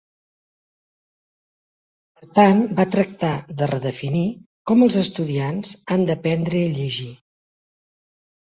[2.19, 4.25] Per tant, va tractar de redefinir
[4.73, 7.11] com els estudiants han d'aprendre i llegir.